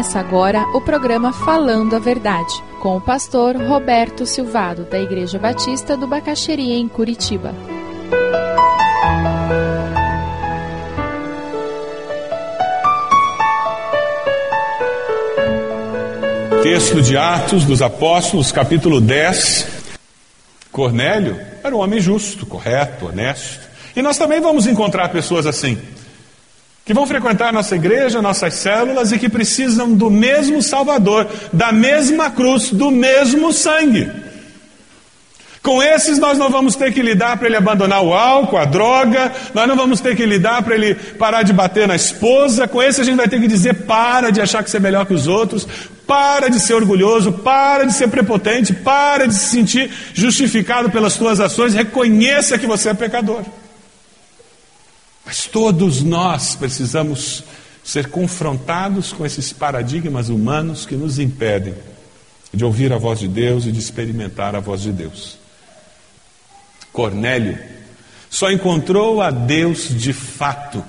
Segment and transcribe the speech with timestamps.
[0.00, 5.94] Começa agora o programa Falando a Verdade, com o pastor Roberto Silvado, da Igreja Batista
[5.94, 7.54] do Bacaxeria, em Curitiba.
[16.62, 19.66] Texto de Atos dos Apóstolos, capítulo 10.
[20.72, 23.68] Cornélio era um homem justo, correto, honesto.
[23.94, 25.76] E nós também vamos encontrar pessoas assim
[26.84, 32.30] que vão frequentar nossa igreja, nossas células e que precisam do mesmo Salvador, da mesma
[32.30, 34.10] cruz, do mesmo sangue.
[35.62, 39.30] Com esses nós não vamos ter que lidar para ele abandonar o álcool, a droga,
[39.52, 43.02] nós não vamos ter que lidar para ele parar de bater na esposa, com esse
[43.02, 45.26] a gente vai ter que dizer para de achar que você é melhor que os
[45.26, 45.68] outros,
[46.06, 51.40] para de ser orgulhoso, para de ser prepotente, para de se sentir justificado pelas suas
[51.40, 53.42] ações, reconheça que você é pecador.
[55.30, 57.44] Mas todos nós precisamos
[57.84, 61.72] ser confrontados com esses paradigmas humanos que nos impedem
[62.52, 65.38] de ouvir a voz de Deus e de experimentar a voz de Deus.
[66.92, 67.56] Cornélio
[68.28, 70.84] só encontrou a Deus de fato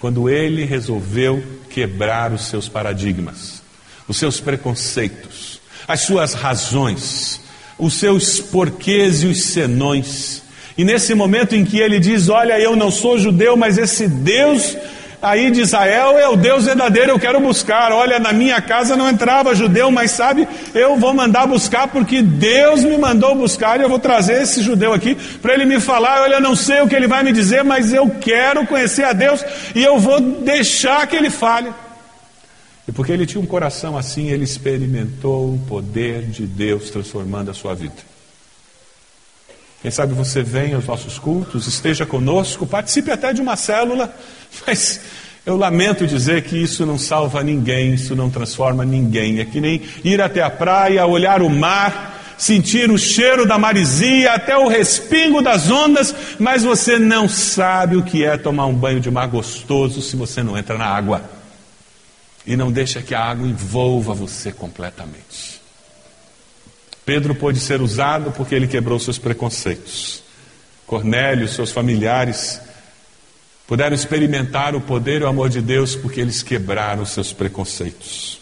[0.00, 3.62] quando ele resolveu quebrar os seus paradigmas,
[4.08, 7.40] os seus preconceitos, as suas razões,
[7.78, 10.42] os seus porquês e os senões
[10.76, 14.76] e nesse momento em que ele diz: Olha, eu não sou judeu, mas esse Deus
[15.20, 17.90] aí de Israel é o Deus verdadeiro, eu quero buscar.
[17.92, 22.84] Olha, na minha casa não entrava judeu, mas sabe, eu vou mandar buscar porque Deus
[22.84, 26.22] me mandou buscar e eu vou trazer esse judeu aqui para ele me falar.
[26.22, 29.44] Olha, não sei o que ele vai me dizer, mas eu quero conhecer a Deus
[29.74, 31.72] e eu vou deixar que ele fale.
[32.86, 37.54] E porque ele tinha um coração assim, ele experimentou o poder de Deus transformando a
[37.54, 38.15] sua vida.
[39.82, 44.14] Quem sabe você vem aos nossos cultos, esteja conosco, participe até de uma célula,
[44.66, 45.00] mas
[45.44, 49.38] eu lamento dizer que isso não salva ninguém, isso não transforma ninguém.
[49.38, 54.32] É que nem ir até a praia, olhar o mar, sentir o cheiro da marisia,
[54.32, 58.98] até o respingo das ondas, mas você não sabe o que é tomar um banho
[58.98, 61.22] de mar gostoso se você não entra na água.
[62.44, 65.60] E não deixa que a água envolva você completamente.
[67.06, 70.24] Pedro pôde ser usado porque ele quebrou seus preconceitos.
[70.88, 72.60] Cornélio, seus familiares,
[73.64, 78.40] puderam experimentar o poder e o amor de Deus porque eles quebraram seus preconceitos.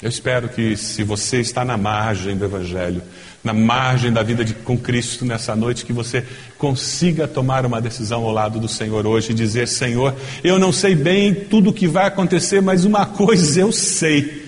[0.00, 3.02] Eu espero que, se você está na margem do Evangelho,
[3.42, 6.24] na margem da vida de, com Cristo nessa noite, que você
[6.56, 10.94] consiga tomar uma decisão ao lado do Senhor hoje e dizer: Senhor, eu não sei
[10.94, 14.43] bem tudo o que vai acontecer, mas uma coisa eu sei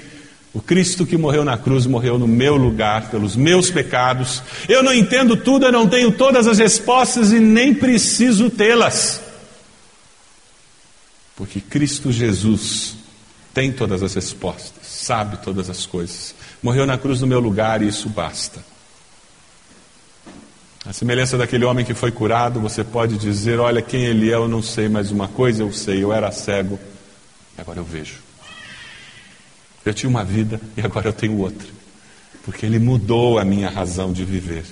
[0.57, 4.43] o Cristo que morreu na cruz morreu no meu lugar, pelos meus pecados.
[4.67, 9.21] Eu não entendo tudo, eu não tenho todas as respostas e nem preciso tê-las.
[11.37, 12.95] Porque Cristo Jesus
[13.53, 16.35] tem todas as respostas, sabe todas as coisas.
[16.63, 18.65] Morreu na cruz no meu lugar e isso basta.
[20.87, 24.49] A semelhança daquele homem que foi curado, você pode dizer: Olha, quem ele é, eu
[24.49, 26.81] não sei, mas uma coisa eu sei, eu era cego,
[27.59, 28.25] agora eu vejo.
[29.87, 31.69] Eu tinha uma vida e agora eu tenho outra.
[32.45, 34.65] Porque Ele mudou a minha razão de viver.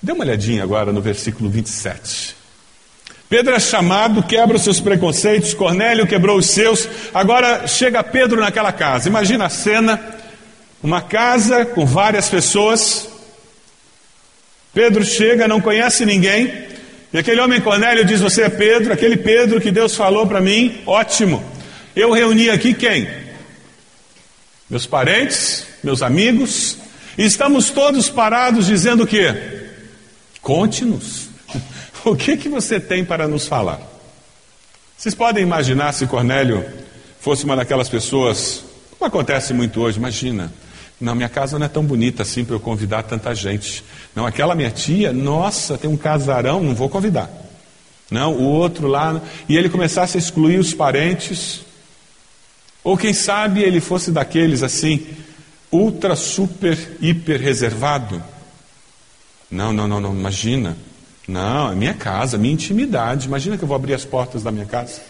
[0.00, 2.36] Dê uma olhadinha agora no versículo 27.
[3.28, 8.70] Pedro é chamado, quebra os seus preconceitos, Cornélio quebrou os seus, agora chega Pedro naquela
[8.70, 9.08] casa.
[9.08, 10.00] Imagina a cena:
[10.80, 13.08] uma casa com várias pessoas.
[14.72, 16.52] Pedro chega, não conhece ninguém,
[17.12, 20.82] e aquele homem Cornélio diz: Você é Pedro, aquele Pedro que Deus falou para mim,
[20.86, 21.55] ótimo.
[21.96, 23.08] Eu reuni aqui quem?
[24.68, 26.76] Meus parentes, meus amigos,
[27.16, 29.70] e estamos todos parados dizendo o quê?
[30.42, 31.30] Conte-nos.
[32.04, 33.80] O que que você tem para nos falar?
[34.96, 36.64] Vocês podem imaginar se Cornélio
[37.18, 38.62] fosse uma daquelas pessoas,
[38.96, 40.52] como acontece muito hoje, imagina.
[41.00, 43.82] Não, minha casa não é tão bonita assim para eu convidar tanta gente.
[44.14, 47.28] Não, aquela minha tia, nossa, tem um casarão, não vou convidar.
[48.08, 49.20] Não, o outro lá.
[49.48, 51.65] E ele começasse a excluir os parentes,
[52.86, 55.04] ou quem sabe ele fosse daqueles assim,
[55.72, 58.22] ultra, super, hiper reservado.
[59.50, 60.76] Não, não, não, não, imagina.
[61.26, 63.26] Não, é minha casa, minha intimidade.
[63.26, 65.00] Imagina que eu vou abrir as portas da minha casa.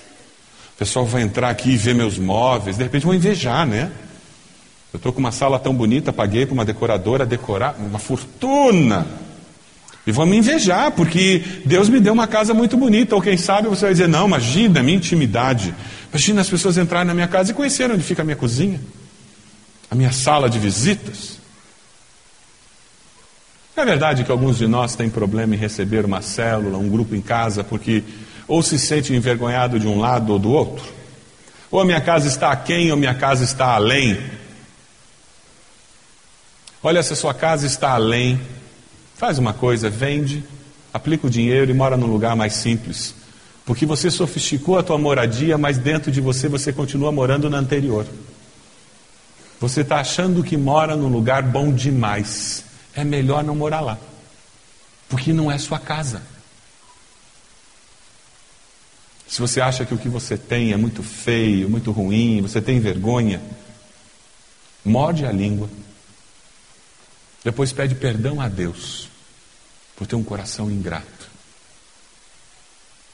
[0.74, 3.92] O pessoal vai entrar aqui e ver meus móveis, de repente vão invejar, né?
[4.90, 9.06] Eu estou com uma sala tão bonita, paguei para uma decoradora decorar, uma fortuna.
[10.06, 13.16] E vão me invejar, porque Deus me deu uma casa muito bonita.
[13.16, 15.74] Ou quem sabe você vai dizer, não, imagina, minha intimidade.
[16.10, 18.80] Imagina as pessoas entrarem na minha casa e conhecerem onde fica a minha cozinha,
[19.90, 21.40] a minha sala de visitas.
[23.76, 27.20] É verdade que alguns de nós têm problema em receber uma célula, um grupo em
[27.20, 28.02] casa, porque
[28.48, 30.94] ou se sente envergonhado de um lado ou do outro,
[31.70, 34.18] Ou a minha casa está aquém, ou a minha casa está além.
[36.82, 38.40] Olha, se a sua casa está além,
[39.16, 40.44] faz uma coisa, vende,
[40.92, 43.14] aplica o dinheiro e mora num lugar mais simples.
[43.64, 48.06] Porque você sofisticou a tua moradia, mas dentro de você você continua morando na anterior.
[49.58, 52.64] Você está achando que mora num lugar bom demais.
[52.94, 53.98] É melhor não morar lá.
[55.08, 56.22] Porque não é sua casa.
[59.26, 62.78] Se você acha que o que você tem é muito feio, muito ruim, você tem
[62.78, 63.40] vergonha,
[64.84, 65.68] morde a língua.
[67.46, 69.08] Depois pede perdão a Deus
[69.94, 71.30] por ter um coração ingrato.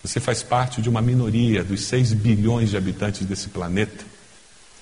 [0.02, 4.06] Você faz parte de uma minoria dos 6 bilhões de habitantes desse planeta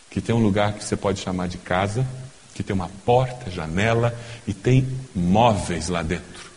[0.08, 2.06] que tem um lugar que você pode chamar de casa,
[2.54, 4.16] que tem uma porta, janela
[4.46, 6.48] e tem móveis lá dentro.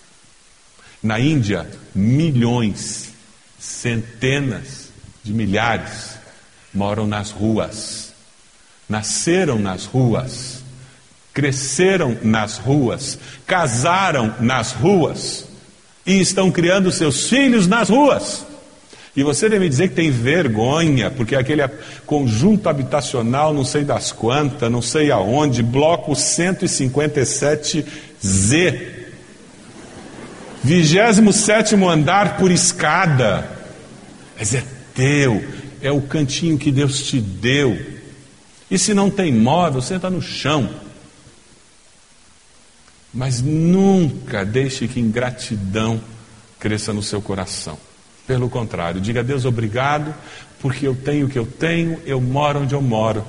[1.02, 3.10] Na Índia, milhões
[3.58, 4.90] centenas
[5.24, 6.12] de milhares
[6.72, 8.14] moram nas ruas,
[8.88, 10.63] nasceram nas ruas,
[11.34, 15.46] cresceram nas ruas, casaram nas ruas
[16.06, 18.46] e estão criando seus filhos nas ruas.
[19.16, 21.62] E você deve me dizer que tem vergonha, porque aquele
[22.06, 29.04] conjunto habitacional, não sei das quantas, não sei aonde, bloco 157Z,
[30.64, 33.48] 27 andar por escada.
[34.38, 34.64] Mas é
[34.96, 35.44] teu,
[35.82, 37.78] é o cantinho que Deus te deu.
[38.72, 40.83] E se não tem móvel, senta no chão.
[43.14, 46.02] Mas nunca deixe que ingratidão
[46.60, 47.78] cresça no seu coração.
[48.26, 50.16] Pelo contrário, diga a Deus obrigado,
[50.60, 53.24] porque eu tenho o que eu tenho, eu moro onde eu moro.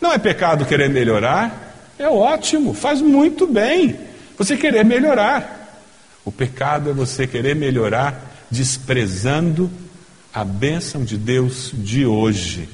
[0.00, 3.98] Não é pecado querer melhorar, é ótimo, faz muito bem
[4.38, 5.82] você querer melhorar.
[6.24, 9.70] O pecado é você querer melhorar desprezando
[10.32, 12.68] a bênção de Deus de hoje.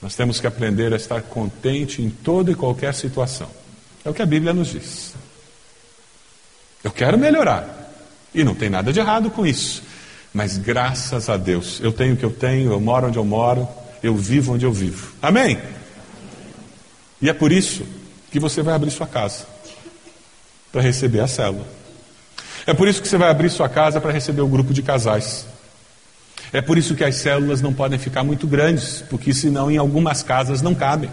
[0.00, 3.48] Nós temos que aprender a estar contente em toda e qualquer situação.
[4.04, 5.14] É o que a Bíblia nos diz.
[6.82, 7.92] Eu quero melhorar.
[8.34, 9.82] E não tem nada de errado com isso.
[10.32, 13.68] Mas graças a Deus, eu tenho o que eu tenho, eu moro onde eu moro,
[14.02, 15.12] eu vivo onde eu vivo.
[15.22, 15.58] Amém?
[17.22, 17.86] E é por isso
[18.30, 19.46] que você vai abrir sua casa
[20.72, 21.64] para receber a célula.
[22.66, 24.82] É por isso que você vai abrir sua casa para receber o um grupo de
[24.82, 25.46] casais.
[26.52, 30.22] É por isso que as células não podem ficar muito grandes, porque senão em algumas
[30.22, 31.10] casas não cabem.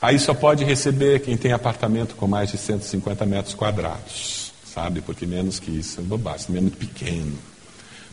[0.00, 5.00] Aí só pode receber quem tem apartamento com mais de 150 metros quadrados, sabe?
[5.00, 7.36] Porque menos que isso é bobagem, é muito pequeno.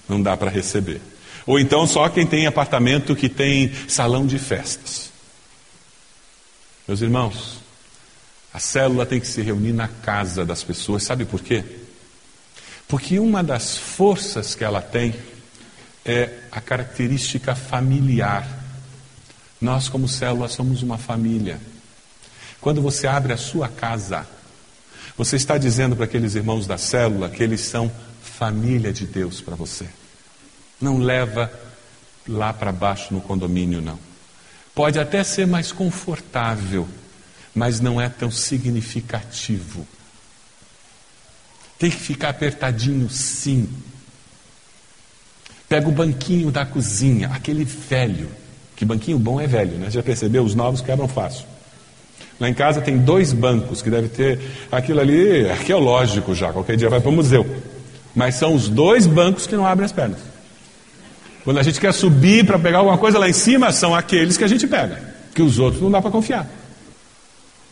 [0.09, 0.99] Não dá para receber.
[1.45, 5.11] Ou então só quem tem apartamento que tem salão de festas.
[6.87, 7.59] Meus irmãos,
[8.51, 11.63] a célula tem que se reunir na casa das pessoas, sabe por quê?
[12.87, 15.13] Porque uma das forças que ela tem
[16.03, 18.47] é a característica familiar.
[19.59, 21.59] Nós, como célula, somos uma família.
[22.65, 24.25] Quando você abre a sua casa,
[25.15, 27.91] você está dizendo para aqueles irmãos da célula que eles são
[28.23, 29.87] família de Deus para você.
[30.81, 31.53] Não leva
[32.27, 33.99] lá para baixo no condomínio, não.
[34.73, 36.87] Pode até ser mais confortável,
[37.53, 39.87] mas não é tão significativo.
[41.77, 43.69] Tem que ficar apertadinho, sim.
[45.69, 48.31] Pega o banquinho da cozinha, aquele velho.
[48.75, 49.91] Que banquinho bom é velho, né?
[49.91, 50.43] Já percebeu?
[50.43, 51.53] Os novos quebram fácil.
[52.39, 54.39] Lá em casa tem dois bancos que deve ter.
[54.71, 57.45] Aquilo ali arqueológico já, qualquer dia vai para o museu.
[58.13, 60.19] Mas são os dois bancos que não abrem as pernas.
[61.43, 64.43] Quando a gente quer subir para pegar alguma coisa lá em cima, são aqueles que
[64.43, 64.99] a gente pega.
[65.33, 66.47] Que os outros não dá para confiar.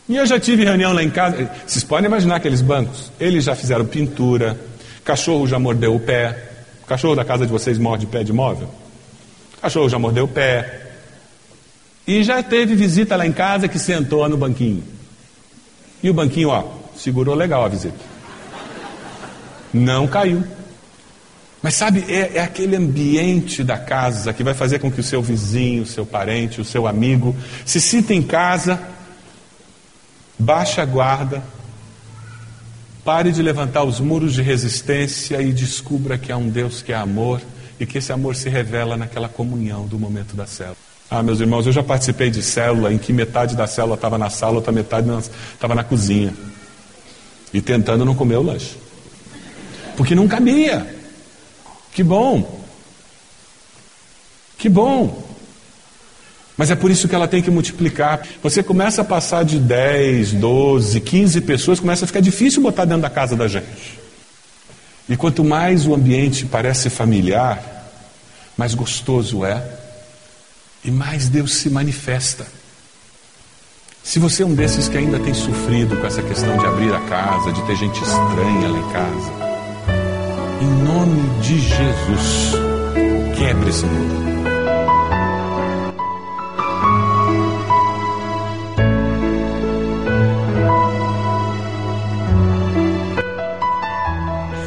[0.08, 1.50] E eu já tive reunião lá em casa.
[1.66, 3.10] Vocês podem imaginar aqueles bancos?
[3.18, 4.58] Eles já fizeram pintura,
[5.04, 6.50] cachorro já mordeu o pé.
[6.82, 8.68] O cachorro da casa de vocês morde pé de móvel?
[9.58, 10.83] O cachorro já mordeu o pé.
[12.06, 14.84] E já teve visita lá em casa que sentou no banquinho.
[16.02, 16.64] E o banquinho, ó,
[16.96, 17.98] segurou legal a visita.
[19.72, 20.44] Não caiu.
[21.62, 25.22] Mas sabe, é, é, aquele ambiente da casa que vai fazer com que o seu
[25.22, 27.34] vizinho, o seu parente, o seu amigo
[27.64, 28.78] se sinta em casa
[30.38, 31.42] Baixe a guarda,
[33.04, 36.96] pare de levantar os muros de resistência e descubra que há um Deus que é
[36.96, 37.40] amor
[37.78, 40.83] e que esse amor se revela naquela comunhão do momento da célula.
[41.10, 44.30] Ah, meus irmãos, eu já participei de célula em que metade da célula estava na
[44.30, 45.08] sala, outra metade
[45.52, 46.34] estava na cozinha.
[47.52, 48.76] E tentando não comer o lanche.
[49.96, 50.86] Porque não cabia.
[51.92, 52.64] Que bom.
[54.58, 55.22] Que bom.
[56.56, 58.26] Mas é por isso que ela tem que multiplicar.
[58.42, 63.02] Você começa a passar de 10, 12, 15 pessoas, começa a ficar difícil botar dentro
[63.02, 63.98] da casa da gente.
[65.08, 67.62] E quanto mais o ambiente parece familiar,
[68.56, 69.62] mais gostoso é.
[70.84, 72.46] E mais Deus se manifesta.
[74.02, 77.00] Se você é um desses que ainda tem sofrido com essa questão de abrir a
[77.00, 79.32] casa, de ter gente estranha lá em casa,
[80.60, 82.52] em nome de Jesus,
[83.38, 84.33] quebre esse muro.